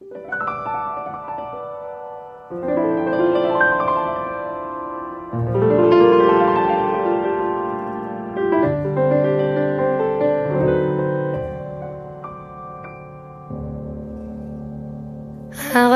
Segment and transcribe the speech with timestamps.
[0.00, 0.06] Un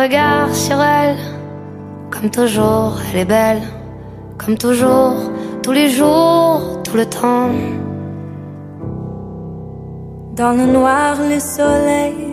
[0.02, 1.16] regard sur elle,
[2.10, 3.62] comme toujours, elle est belle,
[4.38, 5.14] comme toujours,
[5.62, 7.50] tous les jours, tout le temps.
[10.36, 12.27] Dans le noir, le soleil,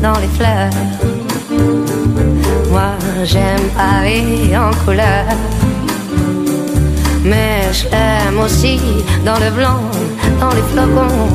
[0.00, 1.17] dans les fleurs.
[3.24, 5.24] J'aime Paris en couleur.
[7.24, 8.78] Mais je l'aime aussi
[9.24, 9.80] dans le blanc,
[10.40, 11.28] dans les flocons.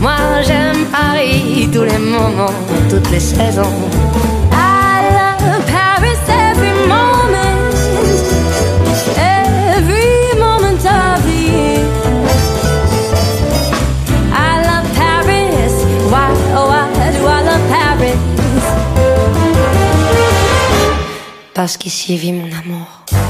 [0.00, 2.54] Moi j'aime Paris tous les moments,
[2.88, 4.09] toutes les saisons.
[21.60, 23.29] Parce qu'ici vit mon amour.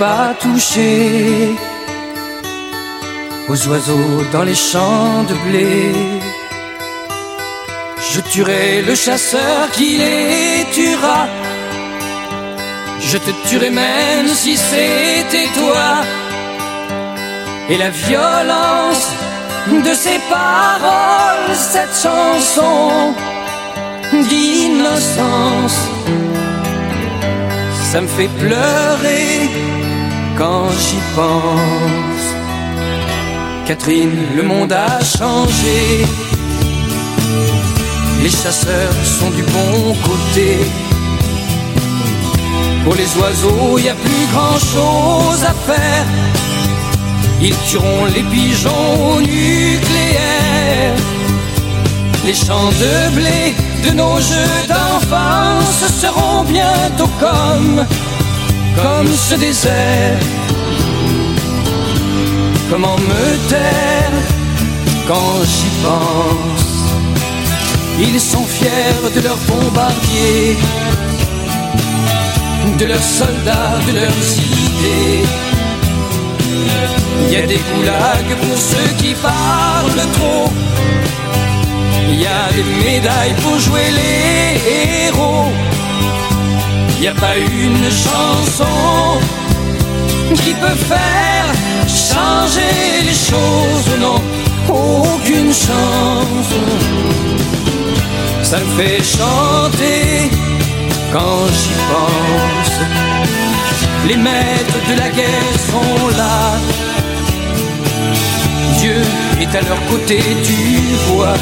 [0.00, 1.54] Pas toucher
[3.50, 5.92] aux oiseaux dans les champs de blé.
[8.10, 11.20] Je tuerai le chasseur qui les tuera.
[13.10, 15.88] Je te tuerai même si c'était toi.
[17.68, 19.06] Et la violence
[19.86, 23.12] de ces paroles, cette chanson
[24.30, 25.80] d'innocence,
[27.92, 29.89] ça me fait pleurer
[30.40, 32.26] quand j'y pense.
[33.66, 35.80] Catherine, le monde a changé.
[38.22, 40.48] Les chasseurs sont du bon côté.
[42.84, 46.06] Pour les oiseaux, il n'y a plus grand chose à faire.
[47.42, 50.96] Ils tueront les pigeons nucléaires.
[52.24, 53.40] Les champs de blé
[53.84, 57.86] de nos jeux d'enfance seront bientôt comme
[58.76, 60.18] comme ce désert.
[62.70, 64.12] Comment me taire
[65.08, 66.70] quand j'y pense?
[67.98, 70.56] Ils sont fiers de leurs bombardiers,
[72.78, 75.24] de leurs soldats, de leurs idées.
[77.22, 80.50] Il y a des goulags pour ceux qui parlent trop.
[82.08, 85.52] Il y a des médailles pour jouer les héros.
[87.00, 89.18] N'y a pas une chanson
[90.34, 91.46] qui peut faire
[91.88, 94.20] changer les choses, non,
[94.68, 96.52] aucune chance.
[98.42, 100.30] Ça me fait chanter
[101.10, 102.74] quand j'y pense.
[104.06, 106.58] Les maîtres de la guerre sont là.
[108.78, 109.00] Dieu
[109.40, 111.34] est à leur côté, tu vois.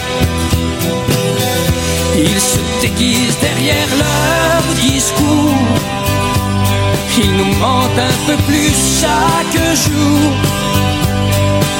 [2.20, 5.54] Ils se déguisent derrière leur discours.
[7.16, 10.32] Ils nous mentent un peu plus chaque jour.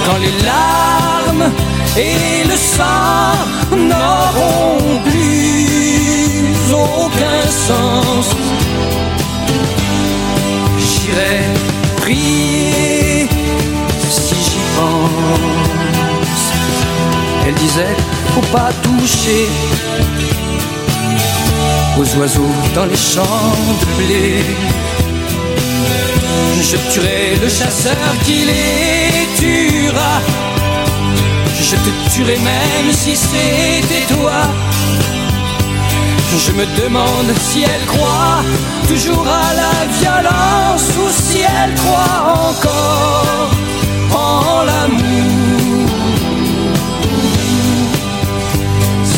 [0.07, 1.53] Quand les larmes
[1.97, 3.35] et le sang
[3.73, 8.29] n'auront plus aucun sens,
[10.79, 11.39] j'irai
[11.97, 13.29] prier
[14.09, 16.45] si j'y pense.
[17.47, 17.97] Elle disait,
[18.35, 19.49] faut pas toucher
[21.99, 24.45] aux oiseaux dans les champs de blé.
[26.61, 30.15] Je tuerai le chasseur qui les tuera.
[31.61, 34.41] Je te tuerai même si c'était toi.
[36.47, 38.43] Je me demande si elle croit
[38.87, 43.51] toujours à la violence ou si elle croit encore
[44.15, 45.89] en l'amour.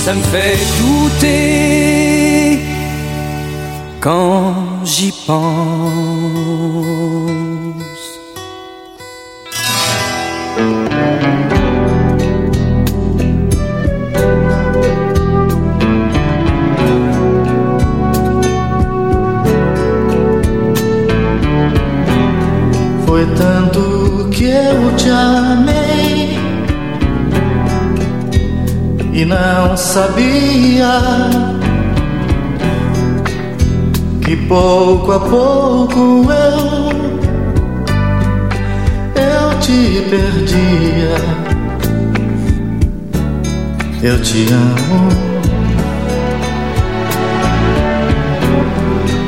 [0.05, 2.00] Ça me fait douter
[4.01, 4.55] quand
[4.85, 5.71] j'y pense.
[23.07, 26.39] Foi tanto que eu te amei
[29.13, 31.60] e não sabia
[34.31, 36.91] que pouco a pouco eu
[39.17, 41.17] eu te perdia.
[44.01, 45.09] Eu te amo.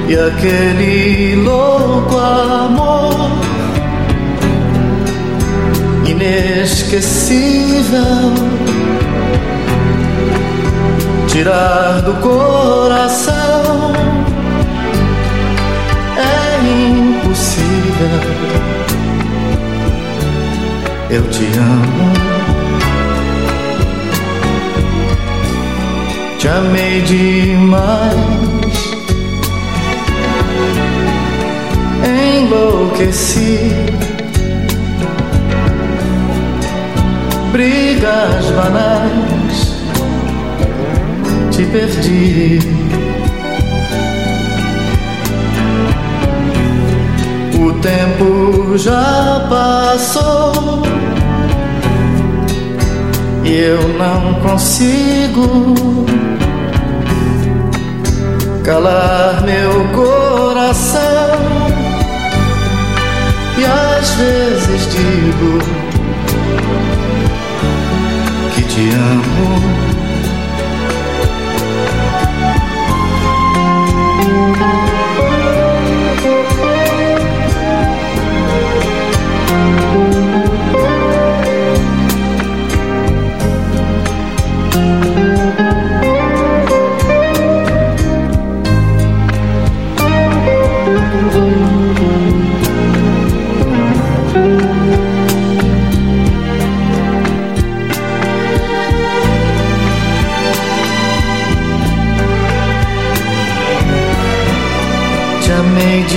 [0.09, 3.33] E aquele louco amor
[6.07, 8.01] inesquecível
[11.27, 13.32] tirar do coração
[16.63, 18.43] impossível.
[21.11, 22.13] Eu te amo.
[26.39, 28.13] Te amei demais.
[32.05, 33.71] Enlouqueci.
[37.53, 39.73] Brigas banais.
[41.51, 42.82] Te perdi.
[47.83, 50.83] Tempo já passou
[53.45, 55.75] e eu não consigo
[58.63, 61.03] calar meu coração.
[63.59, 65.59] E às vezes digo
[68.55, 69.92] que te amo.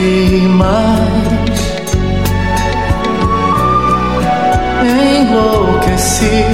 [0.05, 1.59] Amei demais,
[4.83, 6.45] enlouqueci.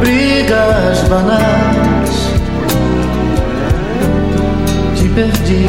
[0.00, 2.30] Brigas banais,
[4.94, 5.66] te perdi.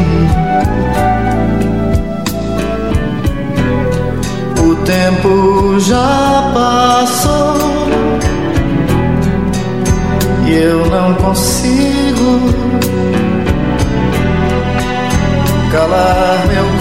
[4.59, 7.57] O tempo já passou
[10.45, 12.41] e eu não consigo
[15.71, 16.76] calar meu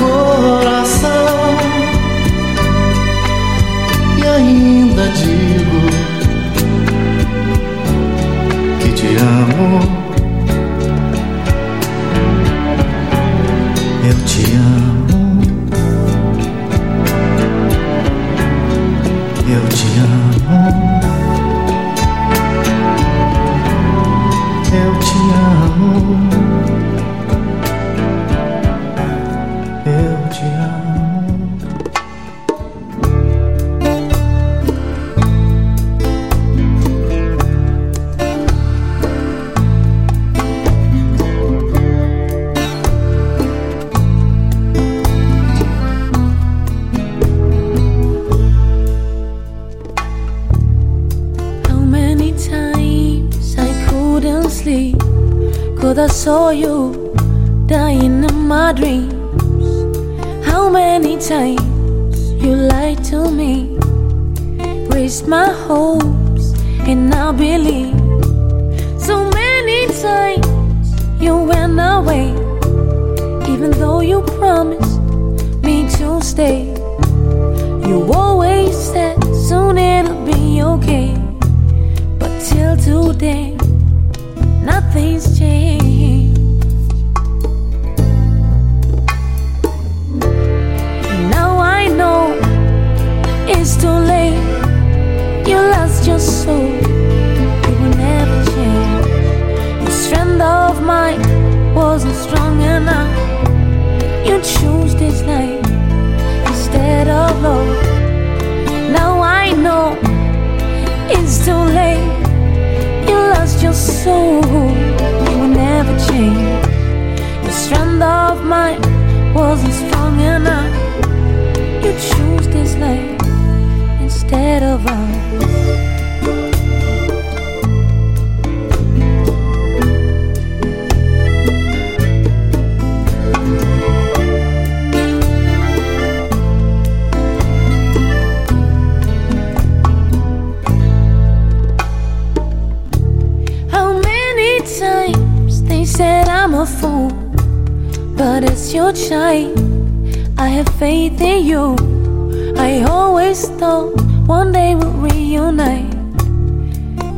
[151.18, 152.54] needed you.
[152.56, 155.94] I always thought one day we'd reunite.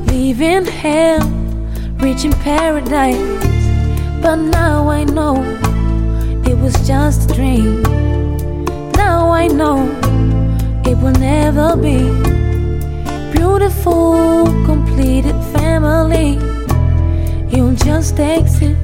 [0.08, 1.26] Leaving hell,
[1.98, 3.18] reaching paradise.
[4.22, 5.42] But now I know
[6.44, 7.82] it was just a dream.
[8.92, 9.78] Now I know
[10.84, 11.98] it will never be.
[13.32, 16.38] Beautiful, completed family.
[17.54, 18.77] You just exit.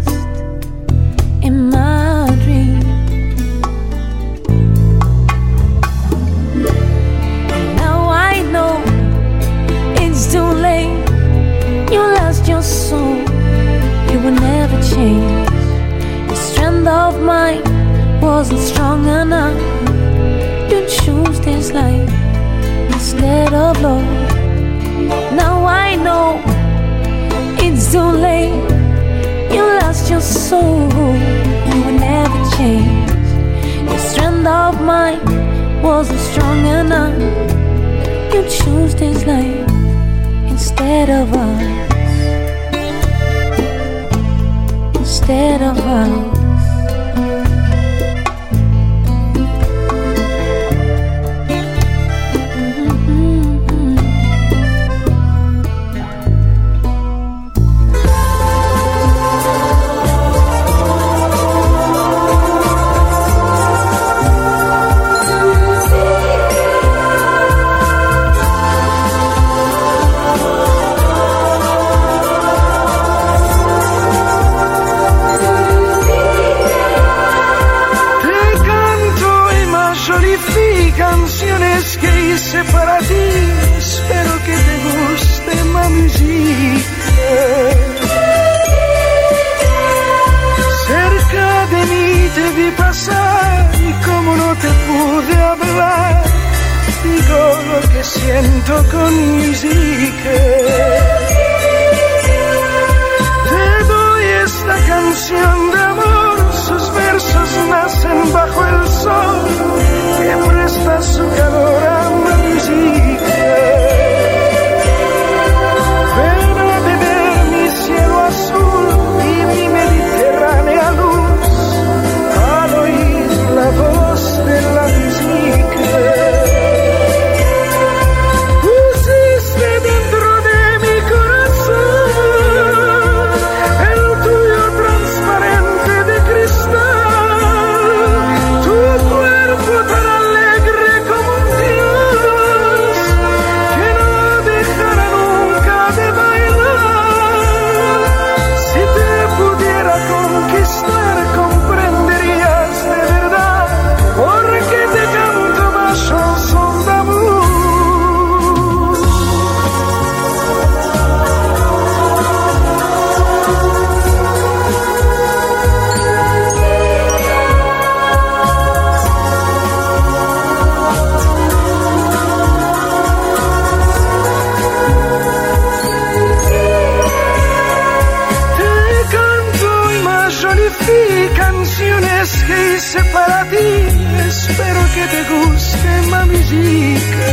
[184.94, 187.30] Que te guste ma música.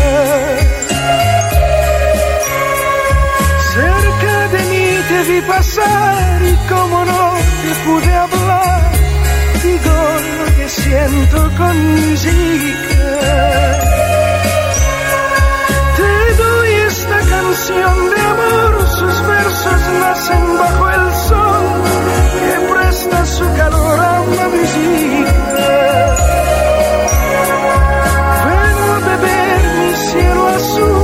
[3.74, 7.24] Cerca de mí te vi pasar y como no
[7.62, 8.92] te pude hablar,
[9.63, 9.96] digo
[10.38, 13.04] lo que siento con música.
[15.98, 16.13] Te
[16.44, 21.66] doy esta canción de amor, sus versos nacen bajo el sol
[22.40, 25.30] que presta su calor a una música.
[30.62, 31.00] soon.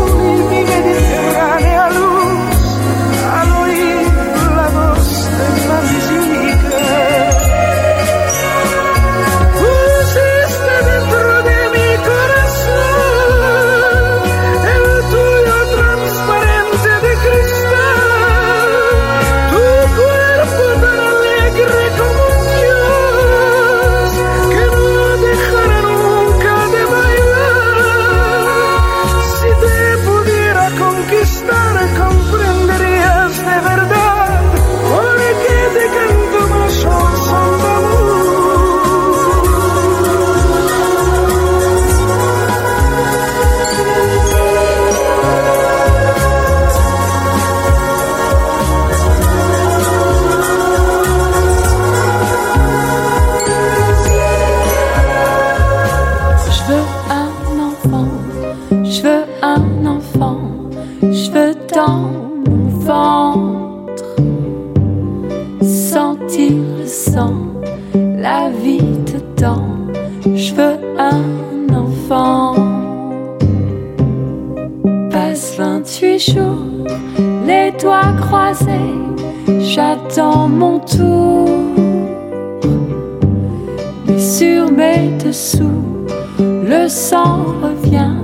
[84.38, 86.06] Sur mes dessous,
[86.38, 88.18] le sang revient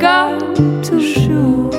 [0.00, 1.70] comme toujours.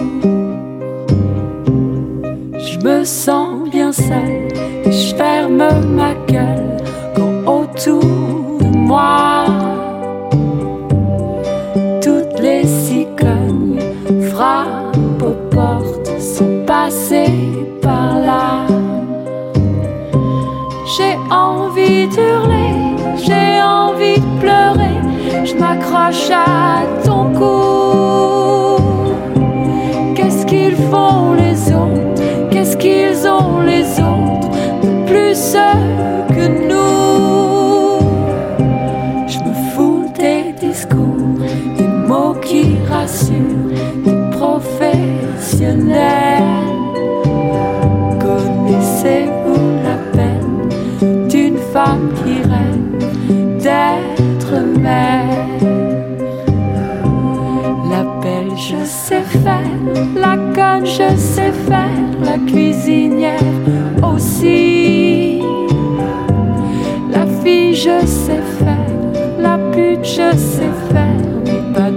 [2.58, 4.48] Je me sens bien seule
[4.86, 5.58] et je ferme
[5.94, 6.78] ma gueule
[7.14, 9.44] quand autour de moi
[12.02, 13.82] toutes les cigognes
[14.32, 18.68] frappent aux portes sont passées par là.
[20.96, 21.69] J'ai envie
[30.16, 32.24] Qu'est-ce qu'ils font les autres?
[32.50, 34.50] Qu'est-ce qu'ils ont les autres?
[34.82, 35.56] De plus
[60.16, 63.40] la canne, je sais faire, la cuisinière
[64.04, 65.42] aussi.
[67.12, 68.94] La fille, je sais faire,
[69.40, 71.92] la pute, je sais faire, mais pas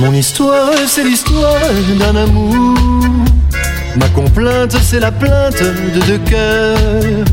[0.00, 1.58] Mon histoire, c'est l'histoire
[1.98, 2.54] d'un amour.
[3.96, 7.24] Ma complainte, c'est la plainte de deux cœurs.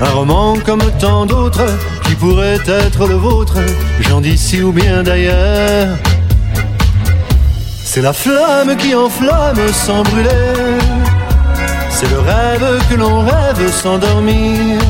[0.00, 1.66] Un roman comme tant d'autres
[2.04, 3.58] qui pourrait être le vôtre,
[4.00, 5.96] j'en d'ici ou bien d'ailleurs.
[7.84, 10.80] C'est la flamme qui enflamme sans brûler.
[11.88, 14.80] C'est le rêve que l'on rêve sans dormir.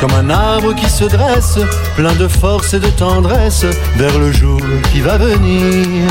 [0.00, 1.58] Comme un arbre qui se dresse,
[1.96, 3.64] plein de force et de tendresse,
[3.96, 4.60] vers le jour
[4.92, 6.08] qui va venir.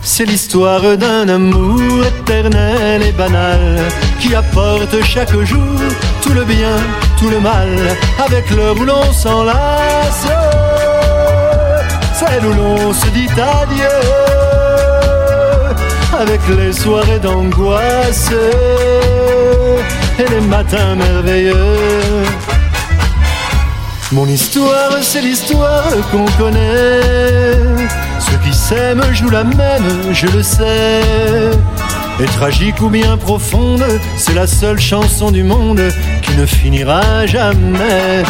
[0.00, 3.80] C'est l'histoire d'un amour éternel et banal
[4.20, 5.80] qui apporte chaque jour
[6.22, 6.76] tout le bien,
[7.18, 10.26] tout le mal, avec l'heure où l'on s'enlace,
[12.14, 13.84] celle où l'on se dit adieu,
[16.20, 18.30] avec les soirées d'angoisse
[20.18, 22.24] et les matins merveilleux.
[24.12, 27.00] Mon histoire, c'est l'histoire qu'on connaît.
[28.20, 31.00] Ceux qui s'aiment jouent la même, je le sais.
[32.20, 33.84] Et tragique ou bien profonde,
[34.16, 35.82] c'est la seule chanson du monde
[36.22, 38.22] qui ne finira jamais.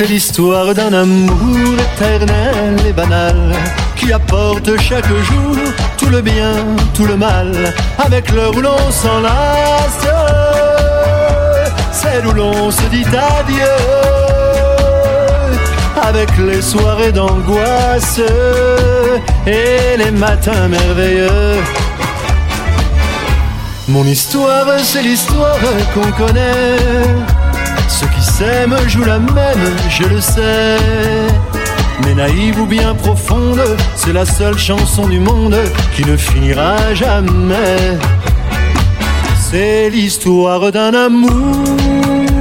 [0.00, 3.52] C'est l'histoire d'un amour éternel et banal
[3.96, 5.54] qui apporte chaque jour
[5.98, 6.54] tout le bien,
[6.94, 10.06] tout le mal, avec l'heure où l'on s'enlace,
[11.92, 13.76] celle où l'on se dit adieu,
[16.02, 18.22] avec les soirées d'angoisse
[19.46, 21.60] et les matins merveilleux.
[23.86, 25.58] Mon histoire, c'est l'histoire
[25.92, 26.78] qu'on connaît
[28.88, 30.76] jouent la même, je le sais.
[32.04, 33.60] Mais naïve ou bien profonde,
[33.94, 35.56] c'est la seule chanson du monde
[35.94, 37.98] qui ne finira jamais.
[39.50, 42.39] C'est l'histoire d'un amour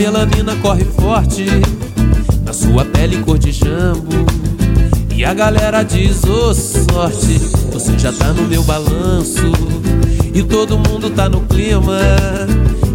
[0.00, 1.44] melanina corre forte
[2.42, 4.24] na sua pele cor de jambo.
[5.14, 7.38] E a galera diz, ô oh, sorte,
[7.70, 9.52] você já tá no meu balanço.
[10.32, 11.98] E todo mundo tá no clima,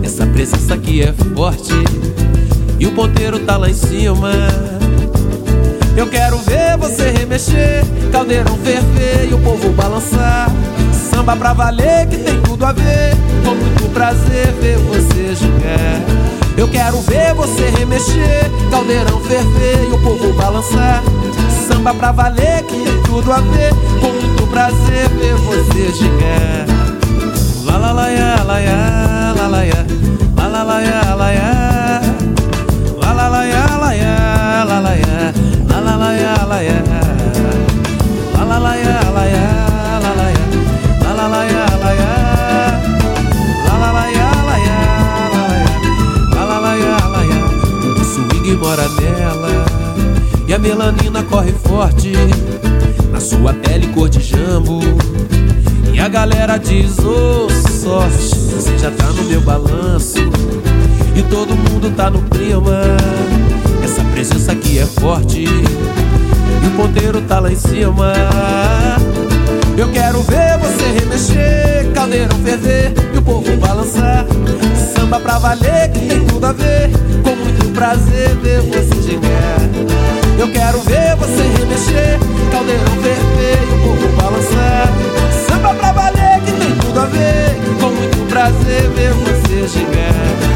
[0.01, 1.73] essa presença aqui é forte.
[2.79, 4.31] E o ponteiro tá lá em cima.
[5.95, 10.49] Eu quero ver você remexer, caldeirão ferver e o povo balançar.
[11.11, 16.34] Samba pra valer que tem tudo a ver, com muito prazer ver você jogar.
[16.57, 21.03] Eu quero ver você remexer, caldeirão ferver e o povo balançar.
[21.67, 26.65] Samba pra valer que tem tudo a ver, com muito prazer ver você chegar.
[27.65, 29.85] La la la ya, la ya, la la ya,
[30.37, 32.01] la la la ya, la ya.
[33.01, 35.33] La la la ya, la ya, la la ya,
[35.67, 36.84] la la la ya, la ya.
[48.75, 49.65] Mora nela.
[50.47, 52.11] E a melanina corre forte
[53.09, 54.81] na sua pele cor de jambo.
[55.93, 60.19] E a galera diz: Ô oh, sorte, você já tá no meu balanço.
[61.15, 62.81] E todo mundo tá no clima.
[63.81, 65.45] Essa presença aqui é forte.
[65.45, 68.13] E o ponteiro tá lá em cima.
[69.77, 74.25] Eu quero ver você remexer, caldeirão ferver e o povo balançar.
[74.93, 76.89] Samba pra valer que tem tudo a ver
[77.23, 79.59] com prazer ver você chegar.
[80.39, 82.17] Eu quero ver você remexer,
[82.51, 84.87] caldeirão e o povo balançar.
[85.47, 90.54] Samba pra valer que tem tudo a ver com muito prazer ver você chegar.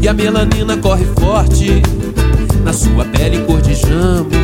[0.00, 1.80] E a melanina corre forte
[2.64, 4.36] na sua pele cor de jambo.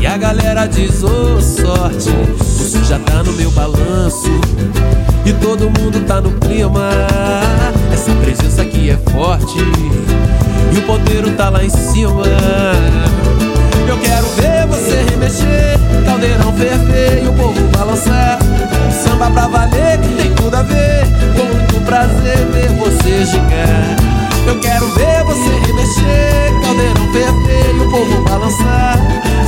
[0.00, 4.30] E a galera diz: Ô oh, sorte, você já tá no meu balanço.
[5.26, 6.90] E todo mundo tá no clima.
[7.92, 9.58] Essa presença aqui é forte.
[10.72, 12.22] E o ponteiro tá lá em cima.
[13.88, 18.38] Eu quero ver você remexer, caldeirão ferver e o povo balançar.
[18.92, 21.04] Samba pra valer que tem tudo a ver,
[21.36, 23.96] com muito prazer ver você gigar.
[24.46, 28.98] Eu quero ver você remexer, caldeirão ferver e o povo balançar.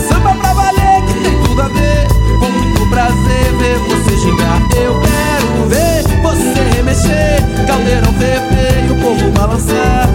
[0.09, 2.07] Samba pra valer que tem tudo a ver,
[2.39, 4.61] com muito prazer ver você gigar.
[4.77, 10.09] Eu quero ver você remexer, caldeirão ferver e o povo balançar.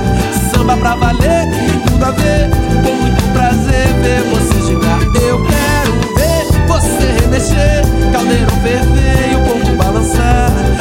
[0.54, 2.50] Samba pra valer que tem tudo a ver,
[2.84, 5.02] com muito prazer ver você gigar.
[5.22, 10.81] Eu quero ver você remexer, caldeirão ferver e o povo balançar.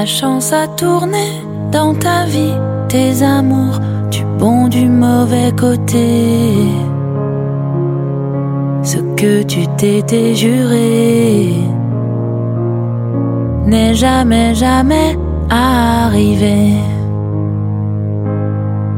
[0.00, 2.54] La chance a tourné dans ta vie,
[2.88, 3.78] tes amours,
[4.10, 6.54] du bon, du mauvais côté.
[8.82, 11.52] Ce que tu t'étais juré.
[13.66, 15.18] N'est jamais, jamais
[15.50, 16.74] arrivé.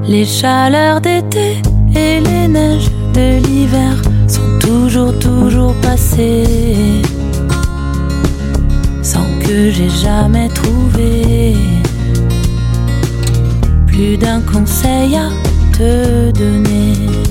[0.06, 1.62] Les chaleurs d'été
[1.94, 3.94] et les neiges de l'hiver
[4.28, 7.02] sont toujours, toujours passées
[9.02, 11.54] sans que j'ai jamais trouvé
[13.86, 15.28] plus d'un conseil à
[15.76, 17.21] te donner.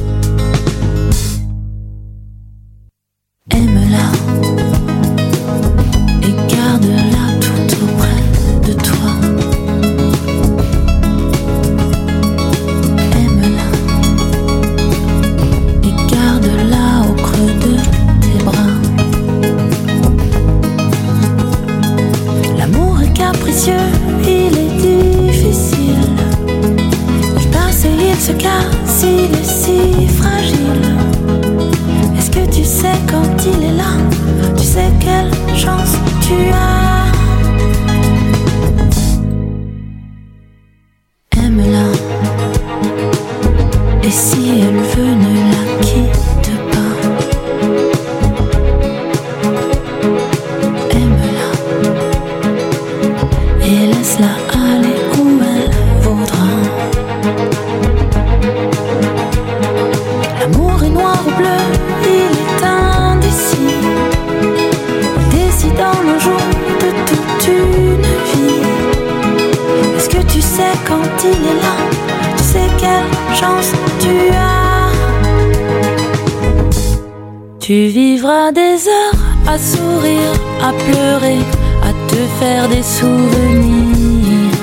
[77.74, 81.40] Tu vivras des heures à sourire, à pleurer,
[81.82, 84.58] à te faire des souvenirs.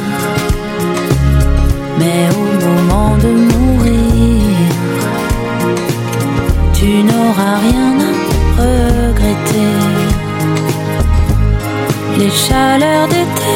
[1.98, 4.68] Mais au moment de mourir,
[6.74, 8.12] tu n'auras rien à
[8.60, 9.74] regretter.
[12.18, 13.54] Les chaleurs d'été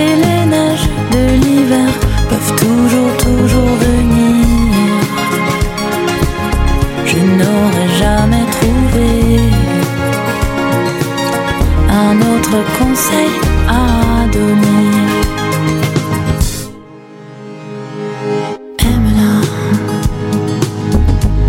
[0.00, 1.90] et les neiges de l'hiver
[2.28, 4.46] peuvent toujours, toujours venir.
[7.06, 8.39] Je n'aurai jamais
[12.50, 13.36] d'autres conseils
[13.68, 14.84] à donner.
[18.78, 19.34] Aime-la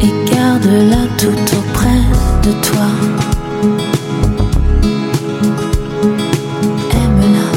[0.05, 2.03] et garde-la tout auprès
[2.43, 2.89] de toi.
[7.01, 7.49] Aime-la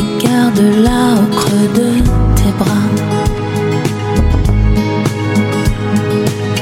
[0.00, 1.88] et garde-la au creux de
[2.36, 2.86] tes bras.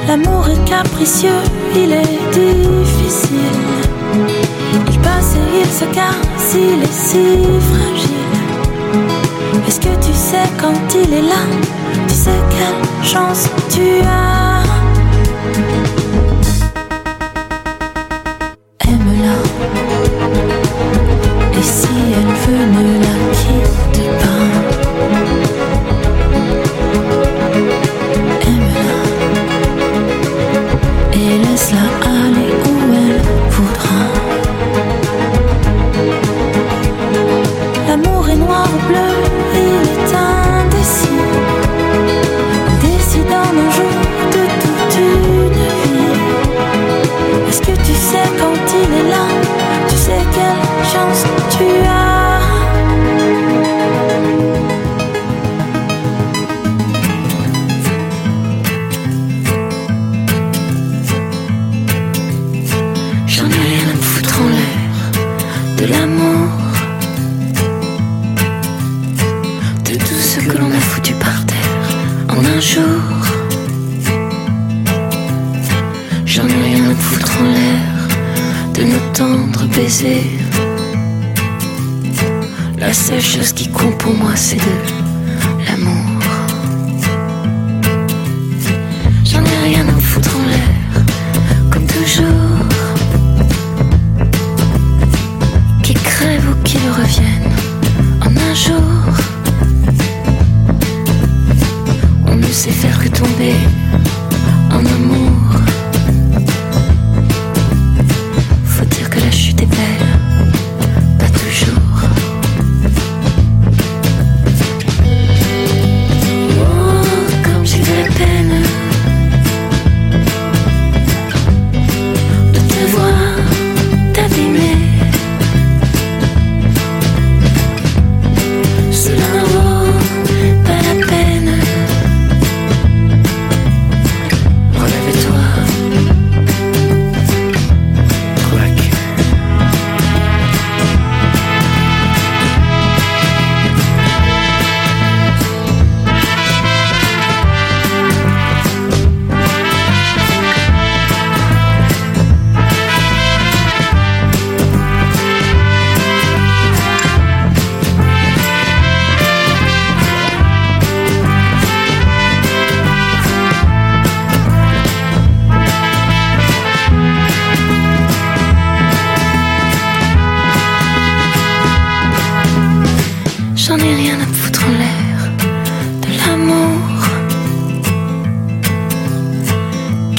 [0.09, 1.43] L'amour est capricieux,
[1.75, 3.72] il est difficile.
[5.73, 5.87] Ce
[6.37, 7.39] s'il est si
[7.71, 8.35] fragile.
[9.67, 11.43] Est-ce que tu sais quand il est là,
[12.07, 14.63] tu sais quelle chance tu as?
[65.83, 66.49] de l'amour,
[69.85, 71.89] de tout ce que l'on a foutu par terre
[72.29, 73.03] en un jour.
[76.25, 78.09] J'en ai rien à foutre en l'air
[78.75, 80.39] de nos tendres baisers.
[82.79, 85.02] La seule chose qui compte pour moi, c'est de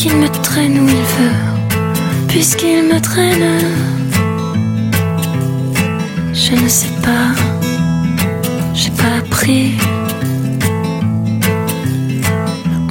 [0.04, 3.62] qu'il me traîne où il veut, puisqu'il me traîne.
[6.34, 7.30] Je ne sais pas,
[8.74, 9.76] j'ai pas appris.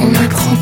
[0.01, 0.57] On m'apprend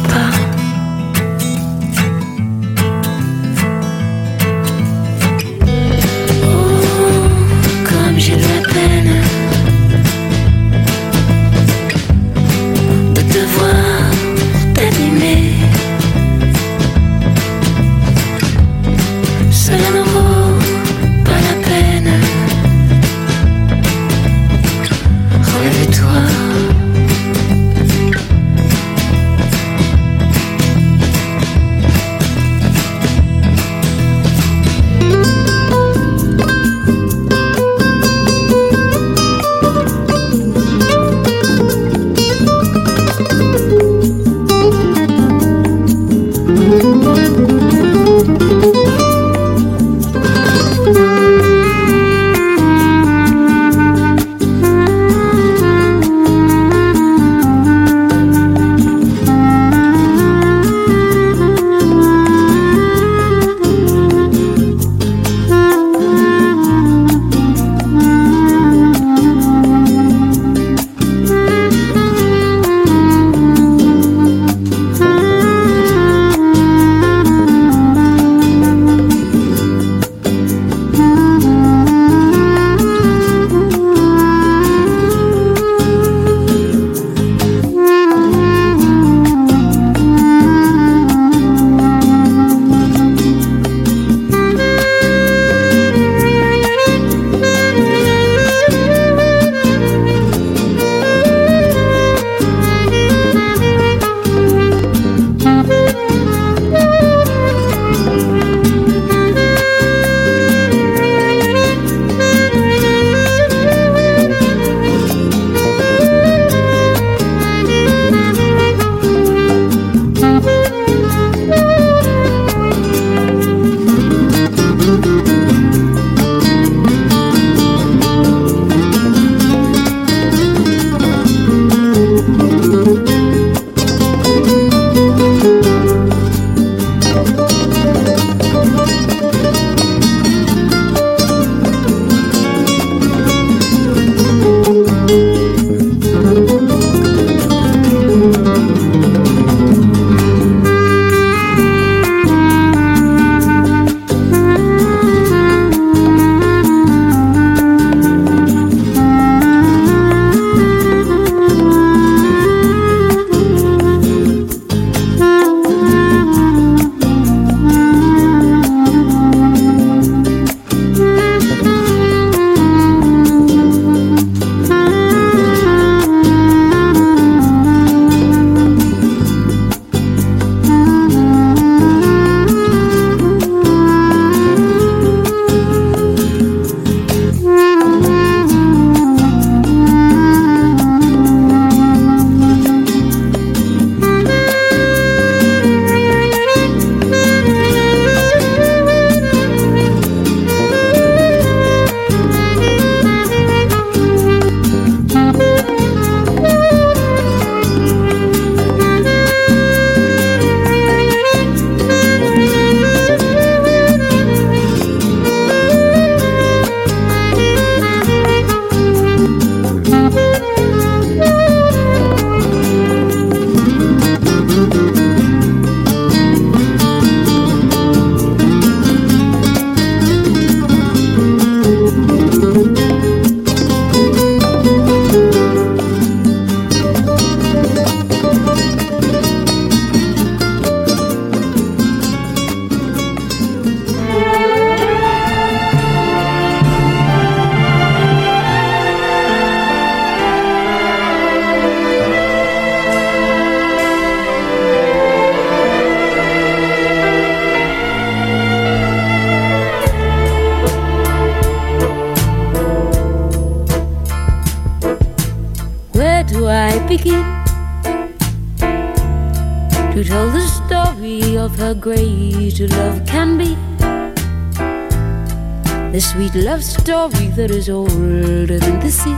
[276.30, 279.16] sweet love story that is older than the sea.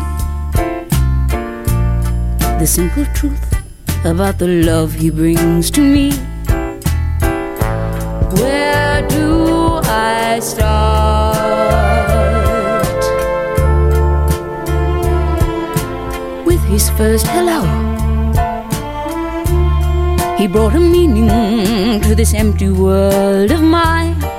[2.59, 3.55] The simple truth
[4.05, 6.13] about the love he brings to me.
[8.37, 10.73] Where do I start?
[16.47, 17.63] With his first hello.
[20.37, 24.32] He brought a meaning to this empty world of mine.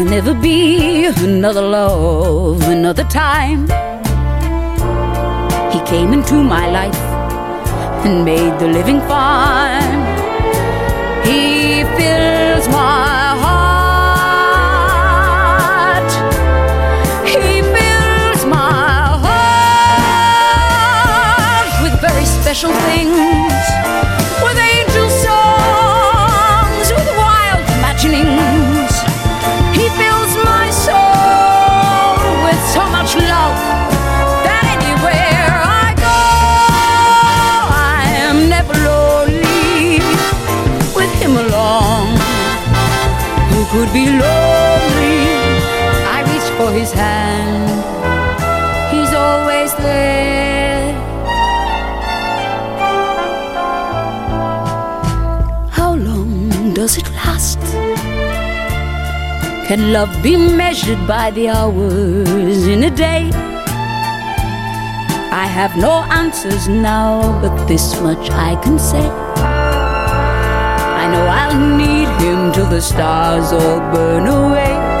[0.00, 3.68] There'll never be another love, another time.
[5.70, 6.96] He came into my life
[8.06, 10.00] and made the living fine.
[11.22, 14.50] He fills my heart.
[17.28, 20.62] He fills my heart
[21.82, 23.59] with very special things,
[43.70, 45.18] could be lonely?
[46.16, 47.70] I reach for his hand.
[48.92, 50.92] He's always there.
[55.70, 57.60] How long does it last?
[59.68, 63.30] Can love be measured by the hours in a day?
[65.42, 69.06] I have no answers now, but this much I can say.
[71.02, 74.99] I know I'll need him till the stars all burn away.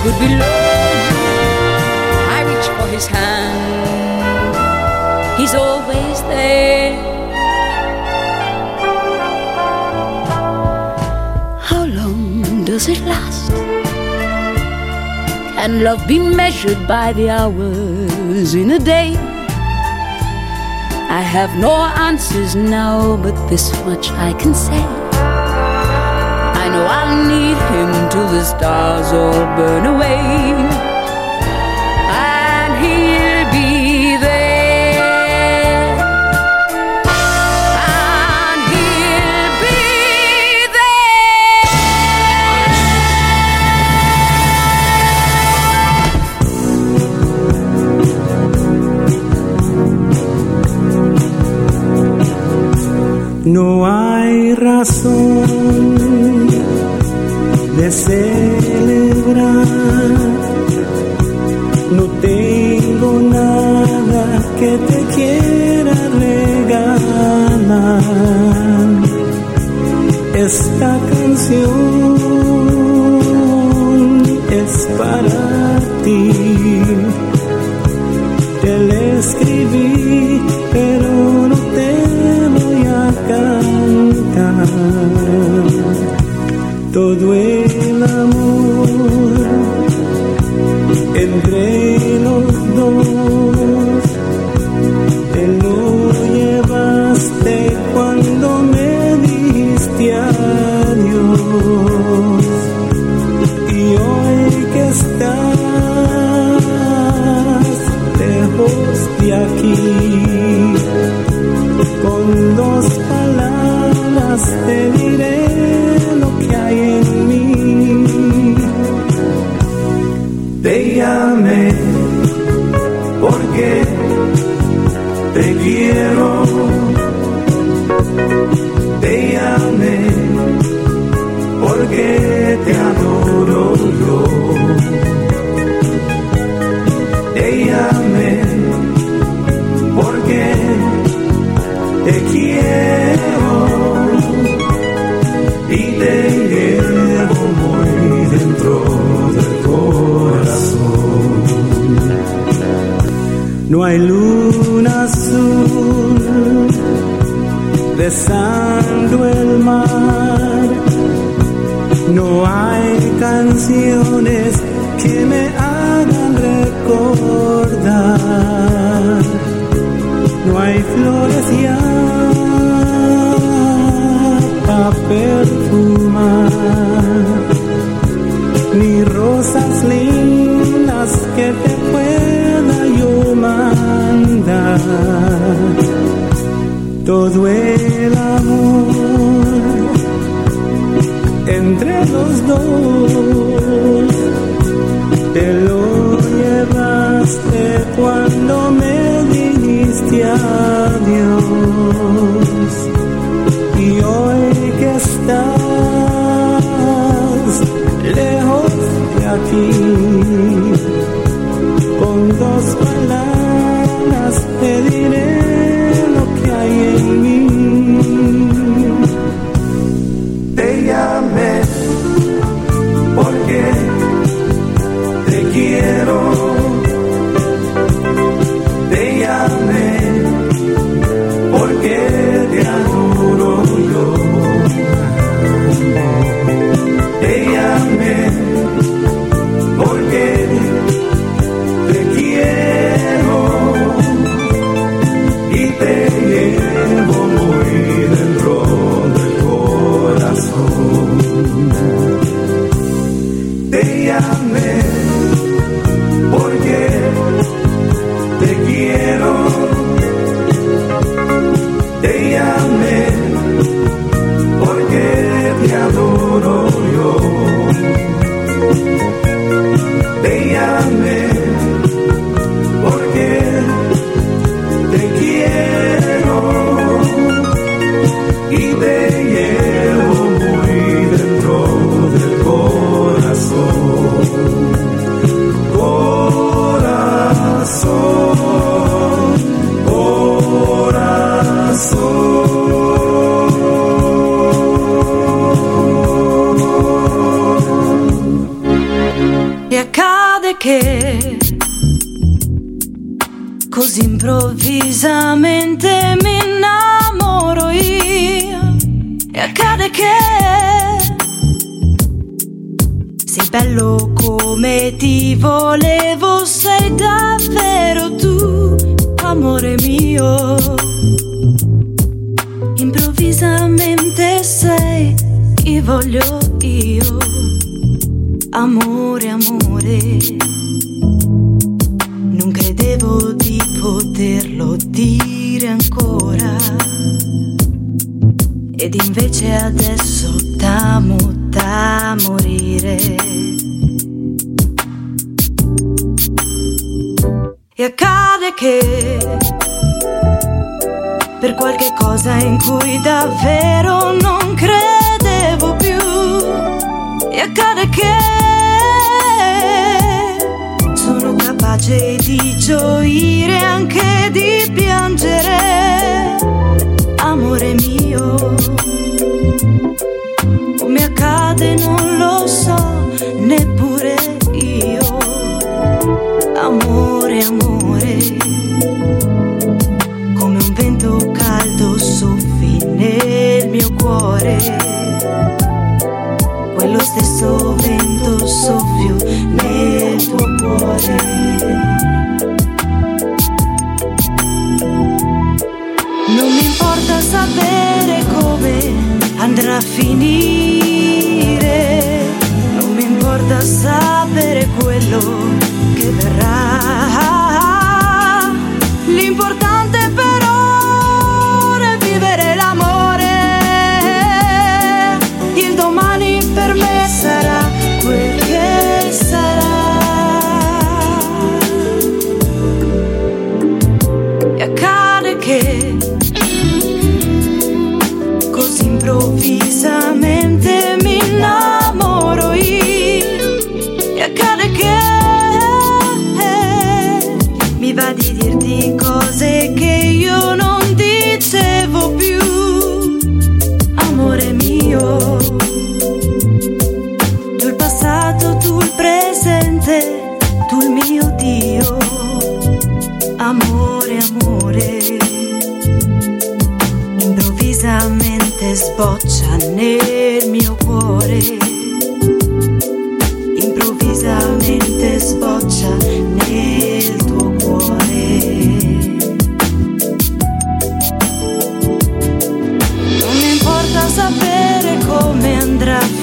[0.00, 0.40] Who could be lonely?
[2.32, 3.60] I reach for his hand.
[5.38, 6.96] He's always there.
[11.60, 13.50] How long does it last?
[15.52, 19.16] Can love be measured by the hours in a day?
[21.10, 21.72] I have no
[22.08, 24.82] answers now, but this much I can say.
[26.62, 30.89] I know I'll need him till the stars all burn away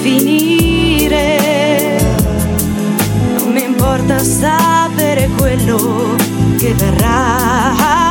[0.02, 1.36] finire.
[3.38, 6.16] Non mi importa sapere quello
[6.56, 8.07] che verrà.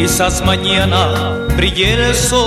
[0.00, 2.40] quizás mañana brille el sol.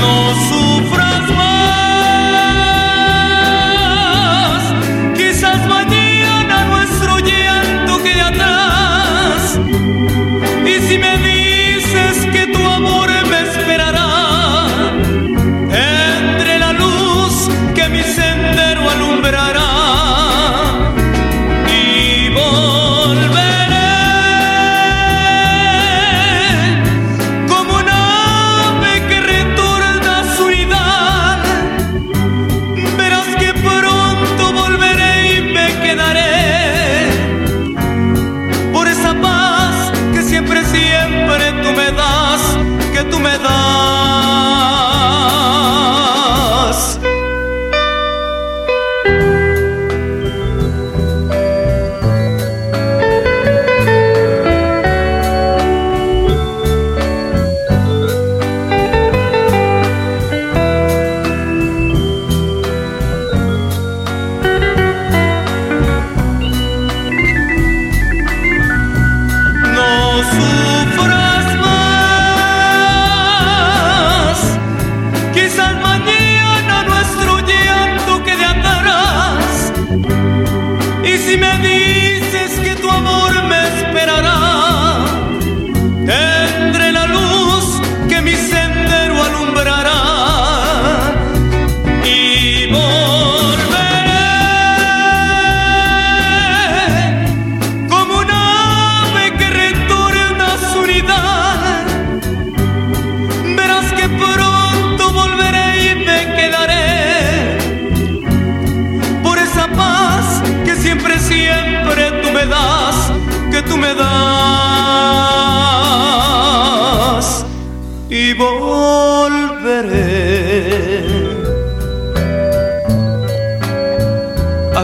[0.00, 0.61] No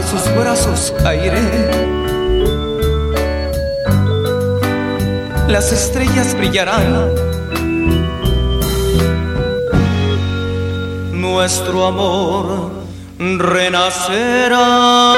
[0.09, 1.43] sus brazos caeré.
[5.47, 7.13] Las estrellas brillarán.
[11.11, 12.71] Nuestro amor
[13.19, 15.15] renacerá.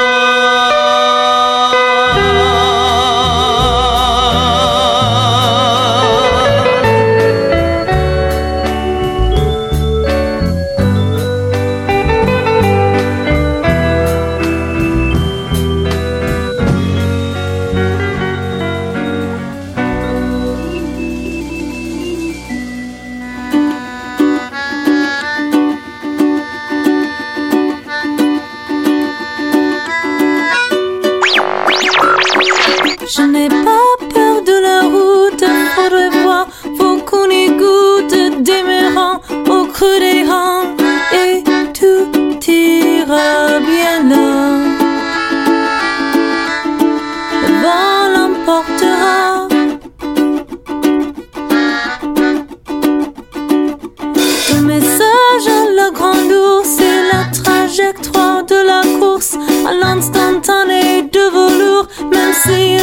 [62.57, 62.80] you.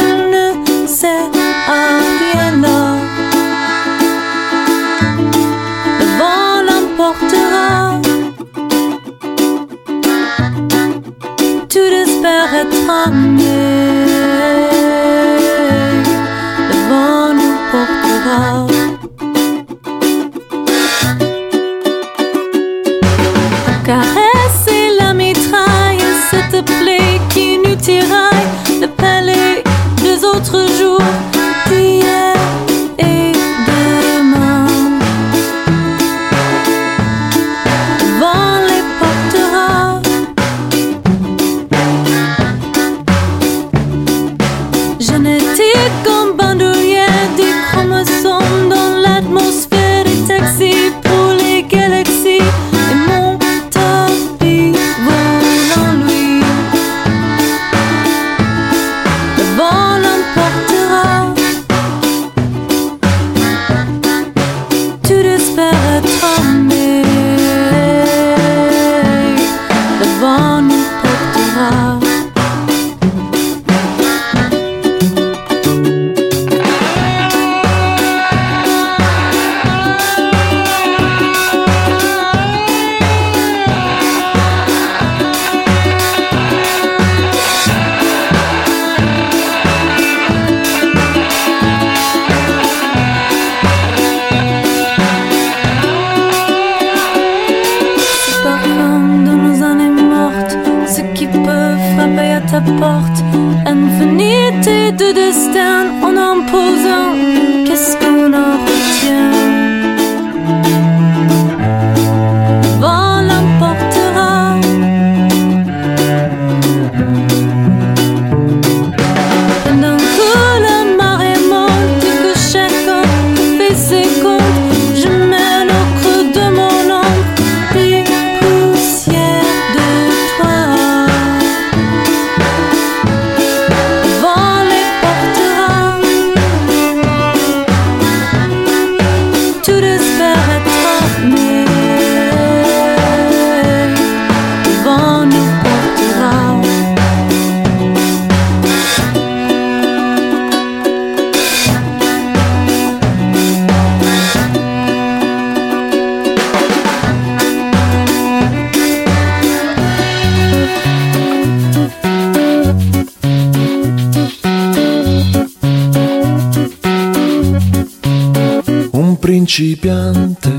[169.59, 170.53] Principiante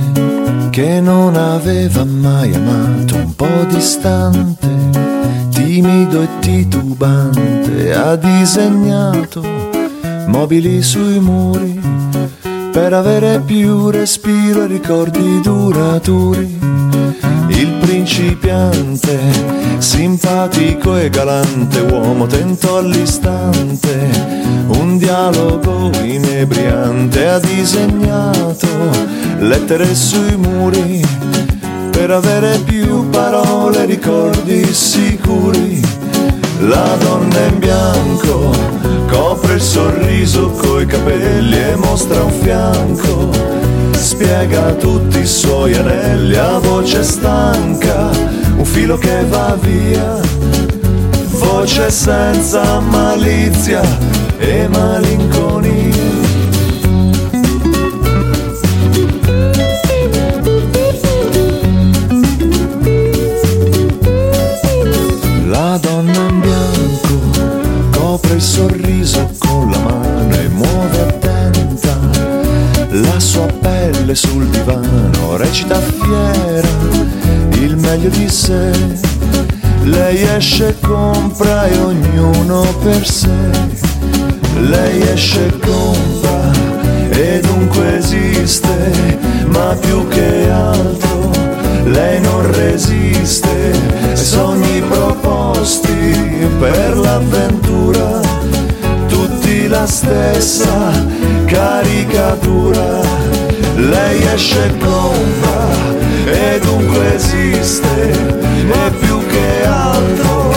[0.69, 4.69] che non aveva mai amato, un po' distante,
[5.49, 9.43] timido e titubante, ha disegnato
[10.27, 11.81] mobili sui muri
[12.71, 16.70] per avere più respiro e ricordi duraturi.
[18.03, 19.21] Principiante,
[19.77, 24.09] simpatico e galante uomo, tentò all'istante
[24.69, 28.69] un dialogo inebriante ha disegnato
[29.41, 31.05] lettere sui muri
[31.91, 35.83] per avere più parole, ricordi sicuri.
[36.61, 38.51] La donna in bianco
[39.11, 43.50] copre il sorriso coi capelli e mostra un fianco
[44.01, 48.09] spiega tutti i suoi anelli a voce stanca,
[48.57, 50.19] un filo che va via,
[51.29, 53.83] voce senza malizia
[54.39, 56.09] e malinconia.
[65.47, 69.40] La donna in bianco copre il sorriso
[74.11, 76.69] stelle sul divano, recita fiera
[77.53, 78.71] il meglio di sé.
[79.85, 83.29] Lei esce e compra e ognuno per sé.
[84.59, 86.51] Lei esce e compra
[87.11, 91.31] e dunque esiste, ma più che altro
[91.85, 93.73] lei non resiste.
[94.15, 98.21] Sogni proposti per l'avventura,
[99.09, 103.01] tutti la stessa caricatura.
[103.77, 105.69] Lei esce e compra
[106.27, 110.55] e dunque esiste, e più che altro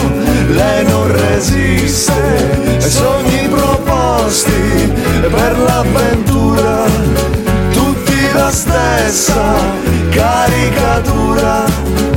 [0.48, 2.12] lei non resiste.
[2.78, 6.84] Sogni proposti per l'avventura,
[7.72, 9.54] tutti la stessa
[10.10, 12.13] caricatura.